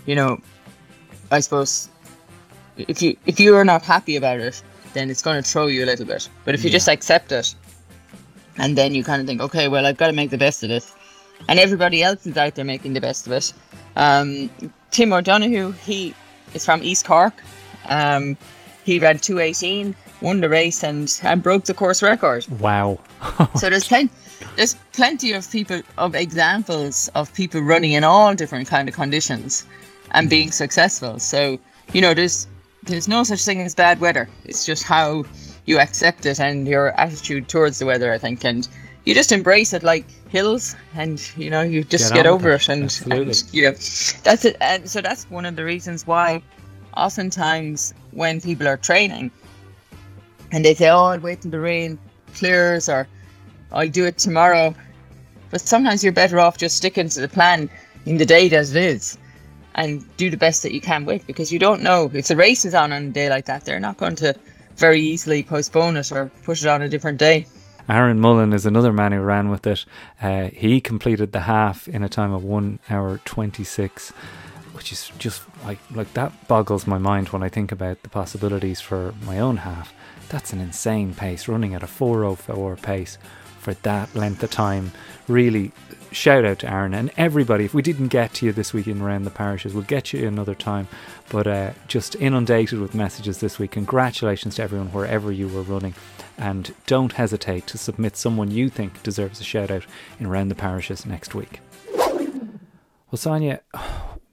[0.06, 0.42] you know,
[1.32, 1.88] I suppose.
[2.76, 4.62] If you if you are not happy about it,
[4.94, 6.30] then it's going to throw you a little bit.
[6.46, 6.78] But if you Yeah.
[6.78, 7.54] just accept it,
[8.58, 10.70] and then you kind of think, okay, well, I've got to make the best of
[10.70, 10.94] this,
[11.48, 13.54] and everybody else is out there making the best of it.
[13.96, 14.50] Um,
[14.92, 16.14] Tim O'Donoghue, he
[16.54, 17.34] is from East Cork.
[17.88, 18.36] Um,
[18.84, 22.46] he ran 218, won the race, and, and broke the course record.
[22.60, 23.00] wow.
[23.56, 24.12] So there's plenty,
[24.56, 29.66] there's plenty of people of examples of people running in all different kind of conditions
[30.12, 31.20] and being successful.
[31.20, 31.60] So
[31.94, 32.48] you know, there's
[32.84, 34.30] there's no such thing as bad weather.
[34.46, 35.26] It's just how
[35.66, 38.12] you accept it and your attitude towards the weather.
[38.14, 38.68] I think, and
[39.06, 42.62] you just embrace it like hills, and you know, you just Get get, over it.
[42.62, 44.58] it, and, and you know, that's it.
[44.62, 46.42] And so that's one of the reasons why,
[46.96, 49.32] oftentimes when people are training,
[50.52, 52.00] and they say, "Oh, I'll wait till the rain
[52.34, 53.08] clears," or
[53.72, 54.74] I'll do it tomorrow.
[55.52, 57.70] But sometimes you're better off just sticking to the plan
[58.06, 59.18] in the day as it is
[59.76, 62.66] and do the best that you can with because you don't know if the race
[62.66, 64.36] is on on a day like that, they're not going to
[64.78, 67.46] very easily postpone it or push it on a different day.
[67.88, 69.84] Aaron Mullen is another man who ran with it.
[70.22, 74.12] Uh, he completed the half in a time of one hour twenty six,
[74.74, 78.80] which is just like like that boggles my mind when I think about the possibilities
[78.80, 79.94] for my own half.
[80.30, 83.18] That's an insane pace, running at a four oh four pace
[83.60, 84.92] for that length of time.
[85.28, 85.72] Really,
[86.12, 87.66] shout out to Aaron and everybody.
[87.66, 90.28] If we didn't get to you this week in around the parishes, we'll get you
[90.28, 90.88] another time.
[91.30, 93.72] But uh, just inundated with messages this week.
[93.72, 95.94] Congratulations to everyone wherever you were running,
[96.38, 99.86] and don't hesitate to submit someone you think deserves a shout out
[100.20, 101.60] in around the parishes next week.
[103.12, 103.62] Well, Sonia,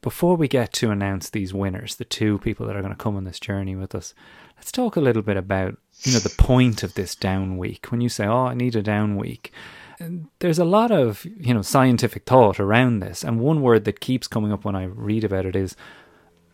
[0.03, 3.17] before we get to announce these winners, the two people that are going to come
[3.17, 4.15] on this journey with us,
[4.57, 7.87] let's talk a little bit about you know the point of this down week.
[7.91, 9.53] When you say, "Oh, I need a down week,"
[10.39, 14.27] there's a lot of you know scientific thought around this, and one word that keeps
[14.27, 15.77] coming up when I read about it is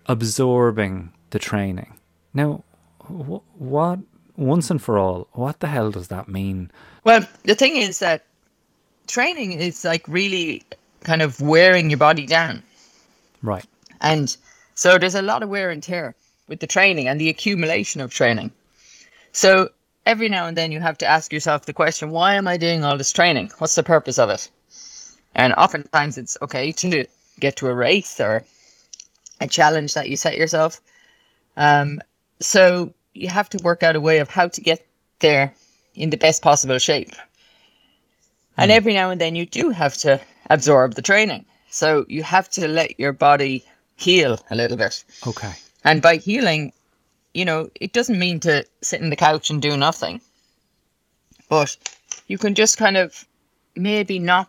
[0.07, 1.99] absorbing the training.
[2.35, 2.65] Now,
[3.01, 4.01] wh- what
[4.37, 6.71] once and for all, what the hell does that mean?
[7.05, 8.25] Well, the thing is that
[9.07, 10.63] training is like really
[11.05, 12.63] kind of wearing your body down.
[13.43, 13.67] Right.
[14.01, 14.37] And
[14.75, 16.15] so there's a lot of wear and tear
[16.49, 18.51] with the training and the accumulation of training.
[19.33, 19.71] So
[20.07, 22.85] every now and then you have to ask yourself the question, why am I doing
[22.85, 23.51] all this training?
[23.59, 24.51] What's the purpose of it?
[25.35, 27.07] And oftentimes it's okay to
[27.41, 28.45] get to a race or
[29.41, 30.81] a challenge that you set yourself.
[31.57, 32.01] Um,
[32.41, 34.87] so you have to work out a way of how to get
[35.21, 35.55] there
[35.95, 37.13] in the best possible shape.
[38.57, 41.47] And every now and then you do have to absorb the training.
[41.71, 43.65] So you have to let your body
[43.97, 45.05] heal a little bit.
[45.27, 45.53] Okay.
[45.85, 46.73] And by healing,
[47.35, 50.21] you know, it doesn't mean to sit in the couch and do nothing.
[51.49, 51.77] But
[52.29, 53.27] you can just kind of
[53.75, 54.49] maybe not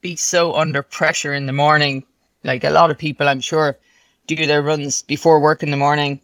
[0.00, 2.04] be so under pressure in the morning.
[2.44, 3.76] Like a lot of people, I'm sure,
[4.26, 6.20] do their runs before work in the morning,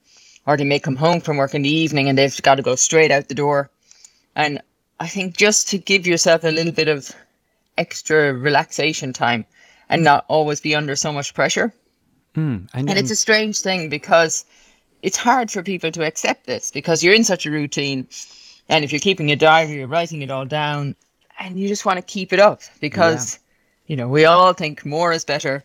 [0.47, 2.77] or they may come home from work in the evening and they've got to go
[2.77, 3.71] straight out the door.
[4.35, 4.61] And
[5.01, 7.14] I think just to give yourself a little bit of
[7.77, 9.45] extra relaxation time
[9.88, 11.73] and not always be under so much pressure.
[12.35, 14.45] Mm, and, And it's a strange thing because
[15.07, 18.09] it's hard for people to accept this because you're in such a routine.
[18.69, 20.97] And if you're keeping a diary, you're writing it all down
[21.38, 23.38] and you just want to keep it up because,
[23.87, 25.62] you know, we all think more is better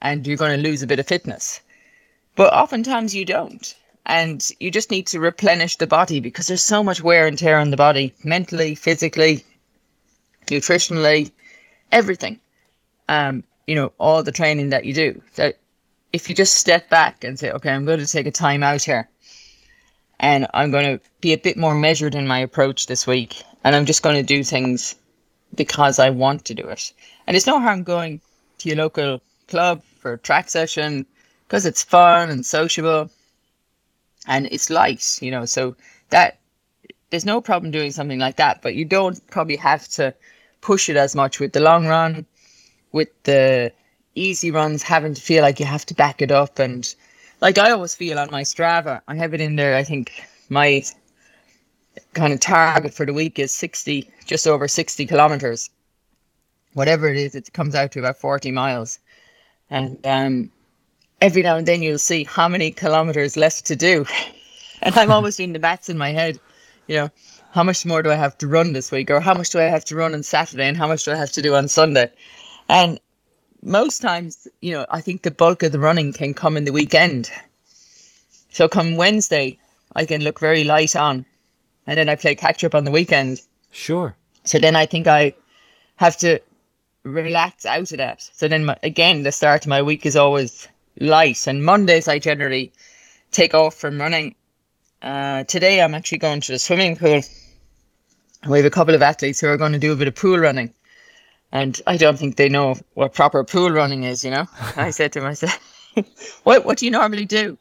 [0.00, 1.60] and you're going to lose a bit of fitness.
[2.34, 3.72] But oftentimes you don't.
[4.04, 7.60] And you just need to replenish the body because there's so much wear and tear
[7.60, 9.44] on the body, mentally, physically,
[10.46, 11.30] nutritionally,
[11.92, 12.40] everything.
[13.08, 15.22] Um, you know, all the training that you do.
[15.34, 15.52] So
[16.12, 18.82] if you just step back and say, okay, I'm going to take a time out
[18.82, 19.08] here
[20.20, 23.74] and I'm going to be a bit more measured in my approach this week and
[23.74, 24.94] I'm just going to do things
[25.54, 26.92] because I want to do it.
[27.26, 28.20] And it's no harm going
[28.58, 31.06] to your local club for a track session
[31.46, 33.10] because it's fun and sociable
[34.26, 35.76] and it's light, you know, so
[36.10, 36.38] that
[37.10, 40.14] there's no problem doing something like that, but you don't probably have to
[40.60, 42.24] push it as much with the long run,
[42.92, 43.72] with the
[44.14, 46.58] easy runs, having to feel like you have to back it up.
[46.58, 46.94] And
[47.40, 50.12] like I always feel on my Strava, I have it in there, I think
[50.48, 50.84] my
[52.14, 55.70] kind of target for the week is 60, just over 60 kilometers.
[56.74, 58.98] Whatever it is, it comes out to about 40 miles.
[59.70, 60.50] And um,
[61.20, 64.06] every now and then you'll see how many kilometers left to do.
[64.82, 66.38] and I'm always doing the maths in my head,
[66.86, 67.10] you know,
[67.52, 69.10] how much more do I have to run this week?
[69.10, 70.66] Or how much do I have to run on Saturday?
[70.66, 72.10] And how much do I have to do on Sunday?
[72.68, 72.98] And
[73.62, 76.72] most times, you know, I think the bulk of the running can come in the
[76.72, 77.30] weekend.
[78.50, 79.58] So come Wednesday,
[79.94, 81.24] I can look very light on.
[81.86, 83.40] And then I play catch up on the weekend.
[83.70, 84.14] sure.
[84.44, 85.34] So then I think I
[85.96, 86.40] have to
[87.04, 88.28] relax out of that.
[88.32, 91.46] So then my, again, the start of my week is always light.
[91.46, 92.72] And Mondays I generally
[93.30, 94.34] take off from running.
[95.00, 97.22] Uh, today I'm actually going to the swimming pool.
[98.48, 100.38] We have a couple of athletes who are going to do a bit of pool
[100.38, 100.74] running.
[101.52, 104.46] And I don't think they know what proper pool running is, you know.
[104.76, 105.58] I said to myself,
[106.44, 107.58] what, what do you normally do?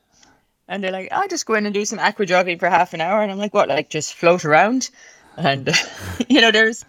[0.69, 3.01] And they're like, I just go in and do some aqua jogging for half an
[3.01, 3.21] hour.
[3.21, 4.89] And I'm like, what, like just float around?
[5.35, 5.69] And,
[6.29, 6.85] you know, there's,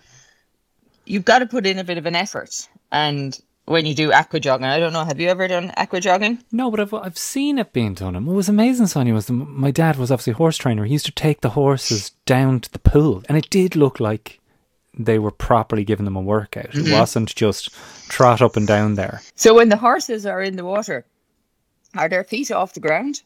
[1.05, 2.69] you've got to put in a bit of an effort.
[2.93, 6.45] And when you do aqua jogging, I don't know, have you ever done aqua jogging?
[6.53, 8.15] No, but I've I've seen it being done.
[8.15, 10.85] And what was amazing, Sonia, was the, my dad was obviously a horse trainer.
[10.85, 14.39] He used to take the horses down to the pool, and it did look like
[14.99, 16.75] they were properly giving them a workout.
[16.75, 17.71] It wasn't just
[18.09, 19.23] trot up and down there.
[19.35, 21.05] So when the horses are in the water,
[21.95, 23.23] are their feet off the ground?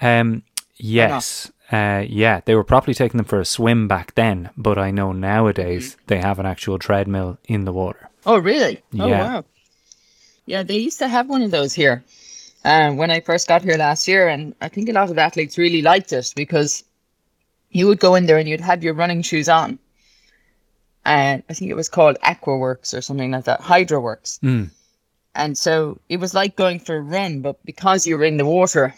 [0.00, 0.42] Um,
[0.76, 4.90] yes, uh, yeah, they were properly taking them for a swim back then, but I
[4.90, 8.08] know nowadays they have an actual treadmill in the water.
[8.24, 8.82] Oh, really?
[8.98, 9.44] Oh, wow.
[10.46, 12.04] Yeah, they used to have one of those here
[12.64, 14.28] um, when I first got here last year.
[14.28, 16.84] And I think a lot of athletes really liked it because
[17.70, 19.78] you would go in there and you'd have your running shoes on.
[21.06, 24.40] And I think it was called Aquaworks or something like that, HydroWorx.
[24.40, 24.70] Mm.
[25.36, 28.44] And so it was like going for a run, but because you were in the
[28.44, 28.92] water,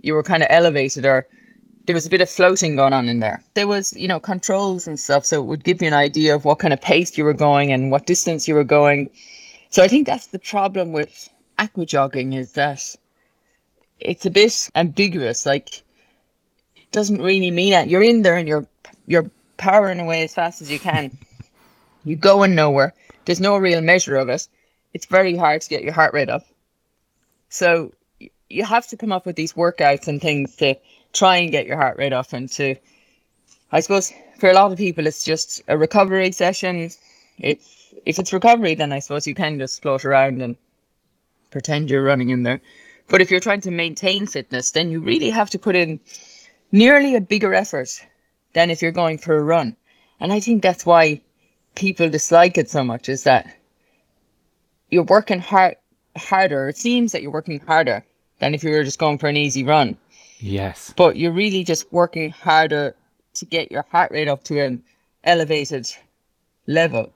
[0.00, 1.26] you were kind of elevated or
[1.84, 3.44] there was a bit of floating going on in there.
[3.52, 6.46] There was, you know, controls and stuff, so it would give you an idea of
[6.46, 9.10] what kind of pace you were going and what distance you were going.
[9.68, 11.28] So I think that's the problem with
[11.58, 12.96] aqua jogging is that
[14.00, 15.44] it's a bit ambiguous.
[15.44, 15.82] Like,
[16.74, 18.66] it doesn't really mean that you're in there and you're
[19.06, 21.18] you're powering away as fast as you can.
[22.04, 22.94] you going nowhere.
[23.24, 24.46] There's no real measure of it.
[24.92, 26.46] It's very hard to get your heart rate up.
[27.48, 27.92] So
[28.48, 30.76] you have to come up with these workouts and things to
[31.12, 32.76] try and get your heart rate up and to
[33.72, 36.90] I suppose for a lot of people it's just a recovery session.
[37.38, 37.58] If
[38.06, 40.56] if it's recovery then I suppose you can just float around and
[41.50, 42.60] pretend you're running in there.
[43.08, 46.00] But if you're trying to maintain fitness, then you really have to put in
[46.72, 47.90] nearly a bigger effort
[48.54, 49.76] than if you're going for a run.
[50.20, 51.20] And I think that's why
[51.74, 53.54] people dislike it so much is that
[54.90, 55.76] you're working hard
[56.16, 56.68] harder.
[56.68, 58.04] It seems that you're working harder
[58.38, 59.96] than if you were just going for an easy run.
[60.38, 60.92] Yes.
[60.96, 62.94] But you're really just working harder
[63.34, 64.82] to get your heart rate up to an
[65.24, 65.88] elevated
[66.66, 67.12] level.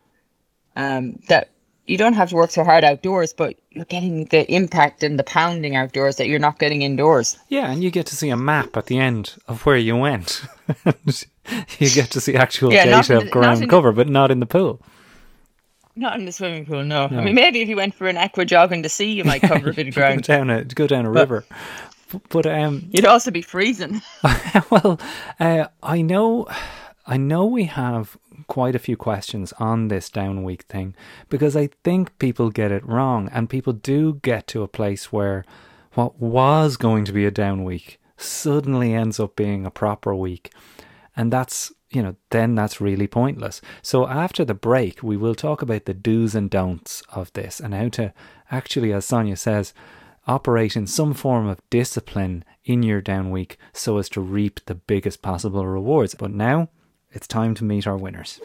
[0.77, 1.51] Um, that
[1.89, 5.25] you don't have to work so hard outdoors, but you're getting the impact and the
[5.25, 7.39] pounding outdoors that you're not getting indoors.
[7.49, 10.43] Yeah, and you get to see a map at the end of where you went.
[11.79, 14.09] you get to see actual Yeah, data of the- ground not in the- cover, but
[14.09, 14.81] not in the pool.
[15.97, 17.09] Not in the swimming pool, no.
[17.09, 17.19] No.
[17.19, 19.43] I mean, maybe if you went for an aqua jog in the sea, you might
[19.43, 20.23] cover a bit of Go ground.
[20.23, 21.45] down a go down a But- river.
[22.13, 24.01] B- But um, You'd also be freezing.
[24.71, 25.01] well,
[25.41, 26.47] uh, I know,
[27.07, 28.17] I know we have
[28.49, 30.97] quite a few questions on this down week thing
[31.29, 35.45] because I think people get it wrong, and people do get to a place where
[35.93, 40.53] what was going to be a down week suddenly ends up being a proper week,
[41.17, 43.61] and that's you know then that's really pointless.
[43.83, 47.75] So after the break, we will talk about the do's and don'ts of this and
[47.75, 48.13] how to
[48.51, 49.73] actually, as Sonia says
[50.27, 54.75] operate in some form of discipline in your down week so as to reap the
[54.75, 56.15] biggest possible rewards.
[56.15, 56.69] But now
[57.11, 58.41] it's time to meet our winners.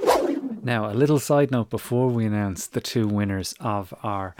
[0.62, 4.36] Now, a little side note before we announce the two winners of our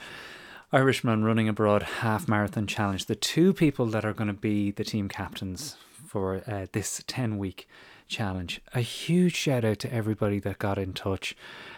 [0.72, 4.84] Irishman Running Abroad Half Marathon Challenge, the two people that are going to be the
[4.84, 5.76] team captains
[6.08, 7.68] for uh, this 10 week
[8.08, 8.62] challenge.
[8.74, 11.36] A huge shout out to everybody that got in touch.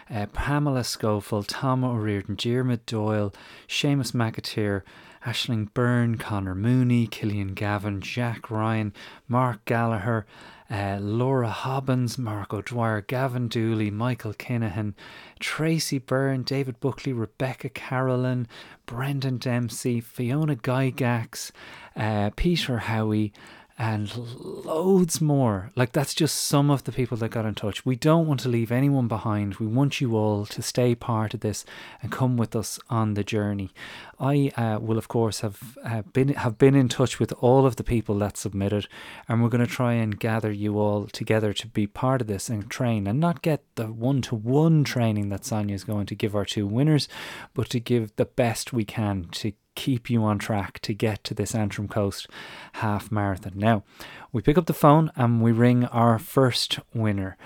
[0.08, 3.34] Uh, Pamela Schofield, Tom O'Riordan, Diarmid Doyle,
[3.68, 4.82] Seamus McAteer,
[5.26, 8.92] Ashling Byrne, Connor Mooney, Killian Gavin, Jack Ryan,
[9.26, 10.24] Mark Gallagher,
[10.70, 14.94] uh, Laura Hobbins, Mark O'Dwyer, Gavin Dooley, Michael Kinahan,
[15.40, 18.46] Tracy Byrne, David Buckley, Rebecca Carolyn,
[18.86, 21.50] Brendan Dempsey, Fiona Gygax,
[21.96, 23.32] uh, Peter Howie,
[23.78, 24.16] and
[24.64, 25.70] loads more.
[25.76, 27.84] Like, that's just some of the people that got in touch.
[27.84, 29.56] We don't want to leave anyone behind.
[29.56, 31.64] We want you all to stay part of this
[32.02, 33.70] and come with us on the journey.
[34.18, 37.76] I uh, will, of course, have uh, been have been in touch with all of
[37.76, 38.88] the people that submitted,
[39.28, 42.48] and we're going to try and gather you all together to be part of this
[42.48, 46.14] and train, and not get the one to one training that Sonia is going to
[46.14, 47.08] give our two winners,
[47.52, 51.34] but to give the best we can to keep you on track to get to
[51.34, 52.28] this Antrim Coast
[52.74, 53.52] half marathon.
[53.54, 53.84] Now,
[54.32, 57.36] we pick up the phone and we ring our first winner,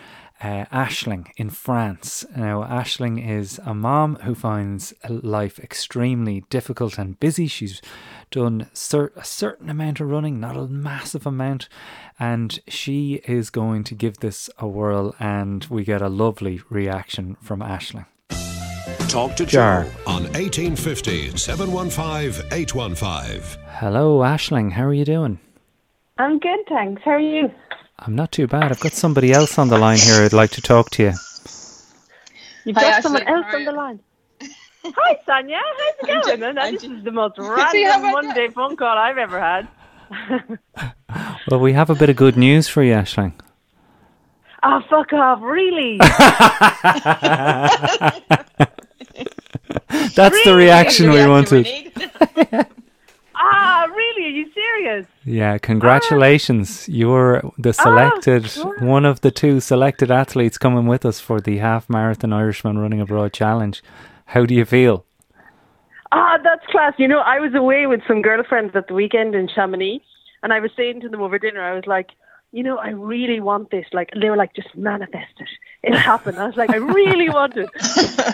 [0.41, 2.25] uh, Ashling in France.
[2.35, 7.47] Now, Ashling is a mom who finds life extremely difficult and busy.
[7.47, 7.83] She's
[8.31, 11.69] done a certain amount of running, not a massive amount,
[12.19, 17.37] and she is going to give this a whirl, and we get a lovely reaction
[17.43, 18.07] from Ashling.
[19.11, 19.85] Talk to Jar.
[19.85, 23.59] Joe on 1850 715 815.
[23.71, 24.71] Hello, Ashling.
[24.73, 25.39] How are you doing?
[26.19, 27.03] I'm good, thanks.
[27.05, 27.51] How are you?
[27.99, 28.71] I'm not too bad.
[28.71, 31.13] I've got somebody else on the line here I'd like to talk to you.
[32.65, 34.01] You've Hi, got someone else on the line.
[34.85, 35.59] Hi, Sonia.
[35.59, 36.23] How's it going?
[36.41, 39.69] just- Now, this just- is the most random about Monday phone call I've ever had.
[41.51, 43.33] Well, we have a bit of good news for you, Ashling.
[44.63, 45.41] Oh, fuck off.
[45.43, 45.99] Really?
[50.15, 51.67] That's the reaction we wanted.
[53.35, 54.25] ah, really?
[54.25, 55.07] Are you serious?
[55.25, 56.89] Yeah, congratulations.
[56.89, 58.79] You're the selected, sure.
[58.79, 63.01] one of the two selected athletes coming with us for the half marathon Irishman Running
[63.01, 63.83] Abroad Challenge.
[64.27, 65.05] How do you feel?
[66.13, 66.95] Ah, that's class.
[66.99, 70.01] You know, I was away with some girlfriends at the weekend in Chamonix,
[70.43, 72.11] and I was saying to them over dinner, I was like,
[72.53, 73.87] you know, I really want this.
[73.93, 75.49] Like, they were like, just manifest it.
[75.83, 76.37] It'll happen.
[76.37, 77.69] I was like, I really want it.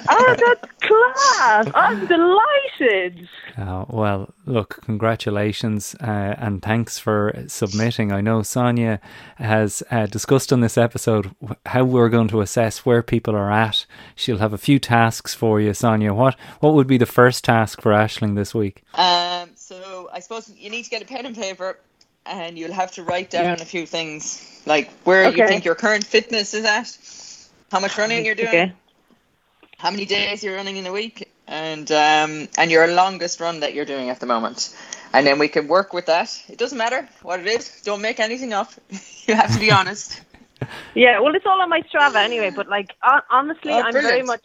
[0.09, 1.71] oh, that's class.
[1.75, 3.29] I'm delighted.
[3.57, 8.11] Uh, well, look, congratulations uh, and thanks for submitting.
[8.11, 9.01] I know Sonia
[9.37, 11.35] has uh, discussed on this episode
[11.67, 13.87] how we're going to assess where people are at.
[14.15, 16.13] She'll have a few tasks for you, Sonia.
[16.15, 18.83] What what would be the first task for Ashling this week?
[18.95, 21.79] Um, so I suppose you need to get a pen and paper,
[22.27, 26.05] and you'll have to write down a few things, like where you think your current
[26.05, 26.97] fitness is at,
[27.71, 28.73] how much running you're doing, Okay.
[29.79, 33.75] how many days you're running in a week, and um, and your longest run that
[33.75, 34.77] you're doing at the moment.
[35.13, 36.29] And then we can work with that.
[36.49, 37.81] It doesn't matter what it is.
[37.83, 38.73] Don't make anything up.
[39.27, 40.21] you have to be honest.
[40.95, 42.51] Yeah, well, it's all on my Strava anyway.
[42.51, 42.91] But like,
[43.31, 44.45] honestly, Oh, I'm very much,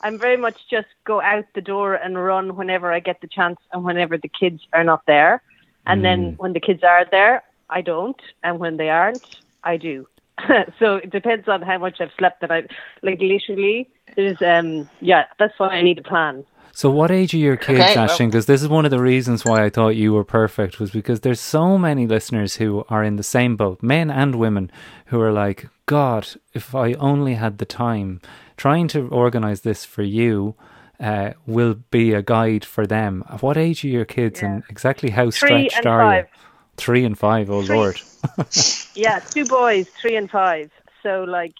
[0.00, 3.58] I'm very much just go out the door and run whenever I get the chance
[3.72, 5.42] and whenever the kids are not there.
[5.86, 9.24] And then when the kids are there, I don't, and when they aren't,
[9.64, 10.06] I do.
[10.78, 12.40] so it depends on how much I've slept.
[12.40, 12.62] That I
[13.02, 13.88] like literally.
[14.16, 16.44] There's um yeah, that's why I need a plan.
[16.72, 18.28] So, what age are your kids, Okay, well- Ashling?
[18.28, 21.20] Because this is one of the reasons why I thought you were perfect was because
[21.20, 24.70] there's so many listeners who are in the same boat, men and women,
[25.06, 28.20] who are like, God, if I only had the time.
[28.56, 30.54] Trying to organize this for you
[31.00, 33.24] uh, will be a guide for them.
[33.40, 36.24] What age are your kids, and exactly how Three stretched are five.
[36.24, 36.40] you?
[36.76, 37.50] Three and five.
[37.50, 37.76] Oh Three.
[37.76, 38.00] Lord.
[38.94, 40.70] Yeah, two boys, three and five.
[41.02, 41.54] So like,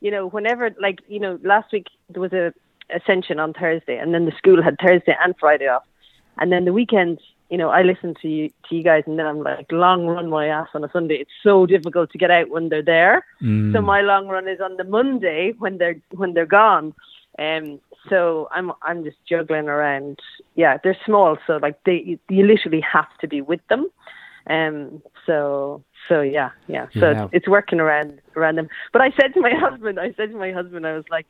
[0.00, 2.52] you know, whenever like, you know, last week there was a
[2.94, 5.82] ascension on Thursday and then the school had Thursday and Friday off.
[6.38, 7.20] And then the weekend,
[7.50, 10.28] you know, I listen to you to you guys and then I'm like long run
[10.30, 11.16] my ass on a Sunday.
[11.16, 13.24] It's so difficult to get out when they're there.
[13.72, 16.94] So my long run is on the Monday when they're when they're gone.
[17.38, 20.18] Um so I'm I'm just juggling around.
[20.54, 23.88] Yeah, they're small, so like they you, you literally have to be with them.
[24.48, 25.02] Um.
[25.26, 26.86] So so yeah yeah.
[26.94, 27.24] So Yeah.
[27.24, 28.68] It's, it's working around around them.
[28.92, 31.26] But I said to my husband, I said to my husband, I was like,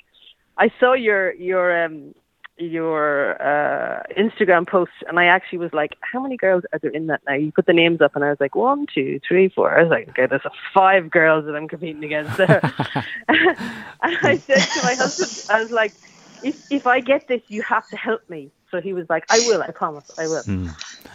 [0.59, 2.15] I saw your your um
[2.57, 7.09] your uh Instagram post, and I actually was like, how many girls are there in
[7.09, 7.35] that now?
[7.35, 9.77] You put the names up, and I was like, one, two, three, four.
[9.77, 12.61] I was like, okay, there's a five girls that I'm competing against there.
[13.29, 13.57] and
[14.03, 15.93] I said to my husband, I was like,
[16.45, 18.51] if if I get this, you have to help me.
[18.71, 20.43] So he was like, I will, I promise, I will.
[20.43, 20.69] Hmm.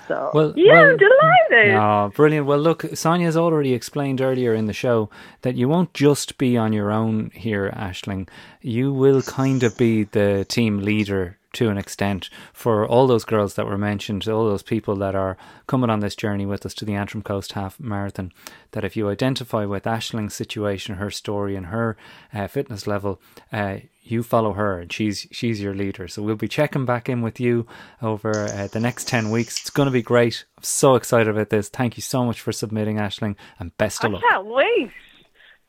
[0.07, 1.75] So Well- yeah, well- I'm delighted.
[1.75, 2.45] Oh, brilliant.
[2.47, 5.09] Well, look, Sonia's already explained earlier in the show
[5.41, 8.29] that you won't just be on your own here, Ashling.
[8.61, 13.55] You will kind of be the team leader to an extent for all those girls
[13.55, 15.37] that were mentioned, all those people that are
[15.67, 18.31] coming on this journey with us to the Antrim Coast Half Marathon.
[18.71, 21.97] That if you identify with Ashling's situation, her story, and her
[22.33, 23.21] uh, fitness level,
[23.51, 27.21] uh, you follow her and she's she's your leader so we'll be checking back in
[27.21, 27.67] with you
[28.01, 31.51] over uh, the next 10 weeks it's going to be great i'm so excited about
[31.51, 34.89] this thank you so much for submitting ashling and best I of luck can't wait.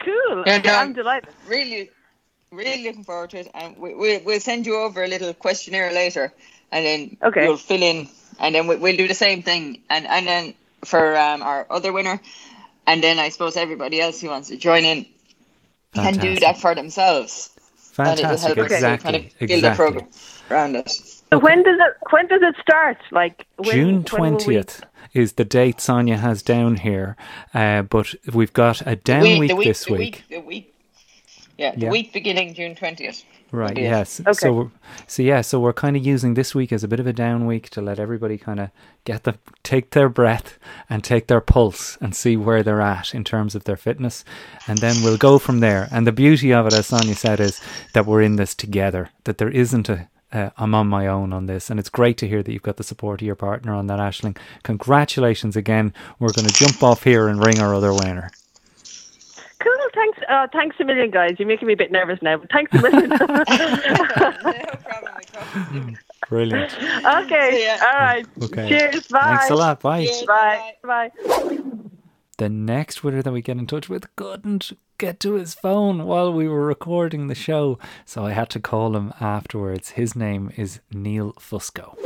[0.03, 0.45] Cool.
[0.47, 1.28] Yeah, no, I'm delighted.
[1.47, 1.91] really,
[2.53, 3.51] really looking forward to it.
[3.55, 6.33] And we, we, we'll send you over a little questionnaire later,
[6.73, 7.45] and then Okay.
[7.45, 11.17] you'll fill in, and then we, we'll do the same thing, and and then for
[11.17, 12.21] um, our other winner,
[12.87, 15.07] and then I suppose everybody else who wants to join in
[15.95, 17.51] can do that for themselves.
[17.99, 20.09] And it'll fantastic help us exactly kind of build a exactly program
[20.51, 20.91] around it.
[21.33, 22.99] So when does it when does it start?
[23.13, 24.83] Like when, June when will we- 20th
[25.13, 27.17] is the date Sonia has down here,
[27.53, 30.01] uh, but we've got a down week, week, week, this the week.
[30.01, 30.70] week, the week.
[31.61, 31.91] Yeah, the Yeah.
[31.91, 33.23] week beginning June twentieth.
[33.53, 33.71] Right.
[33.71, 33.83] Indeed.
[33.83, 34.21] Yes.
[34.21, 34.33] Okay.
[34.33, 34.71] So,
[35.07, 35.43] so yeah.
[35.43, 37.83] So we're kind of using this week as a bit of a down week to
[37.83, 38.71] let everybody kind of
[39.05, 40.59] get the take their breath
[40.89, 44.25] and take their pulse and see where they're at in terms of their fitness,
[44.69, 45.89] and then we'll go from there.
[45.93, 47.61] And the beauty of it, as Sonia said, is
[47.93, 49.11] that we're in this together.
[49.25, 52.29] That there isn't a uh, I'm on my own on this, and it's great to
[52.29, 54.39] hear that you've got the support of your partner on that, Ashling.
[54.63, 55.93] Congratulations again.
[56.21, 58.31] We're going to jump off here and ring our other winner.
[60.01, 60.13] Cool.
[60.15, 60.19] Thanks.
[60.29, 61.37] Uh, thanks a million, guys.
[61.39, 63.09] You're making me a bit nervous now, but thanks a million.
[63.11, 63.17] no
[65.65, 65.97] problem.
[66.29, 66.73] Brilliant.
[66.75, 67.51] okay.
[67.51, 67.77] See ya.
[67.83, 68.27] All right.
[68.43, 68.69] Okay.
[68.69, 69.07] Cheers.
[69.09, 69.21] Bye.
[69.37, 69.81] Thanks a lot.
[69.81, 70.07] Bye.
[70.07, 70.23] Cheers.
[70.27, 70.73] Bye.
[70.85, 71.11] Bye.
[72.39, 76.33] the next winner that we get in touch with couldn't get to his phone while
[76.33, 79.91] we were recording the show, so I had to call him afterwards.
[79.91, 81.97] His name is Neil Fusco.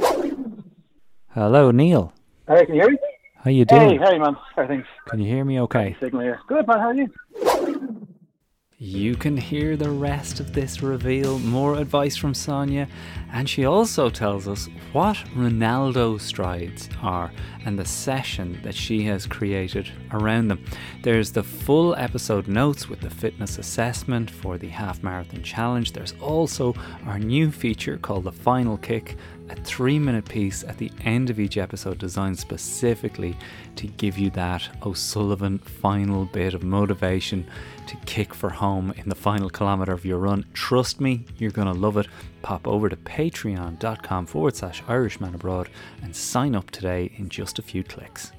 [1.34, 2.12] Hello, Neil.
[2.48, 2.98] Hey, can you hear me?
[3.44, 4.00] How you doing?
[4.00, 4.38] hey, hey, man.
[4.56, 4.86] How are things?
[5.06, 5.94] Can you hear me okay?
[6.00, 6.40] Signal here.
[6.48, 6.78] Good, man.
[6.78, 7.10] How are you?
[8.78, 12.88] You can hear the rest of this reveal, more advice from Sonia,
[13.32, 17.32] and she also tells us what Ronaldo strides are
[17.64, 20.64] and the session that she has created around them.
[21.02, 25.92] There's the full episode notes with the fitness assessment for the half marathon challenge.
[25.92, 26.74] There's also
[27.06, 29.16] our new feature called the final kick
[29.50, 33.36] a three minute piece at the end of each episode designed specifically
[33.76, 37.46] to give you that O'Sullivan final bit of motivation
[37.86, 40.44] to kick for home in the final kilometre of your run.
[40.54, 42.06] Trust me, you're going to love it.
[42.42, 45.68] Pop over to patreon.com forward slash Irishman Abroad
[46.02, 48.32] and sign up today in just a few clicks.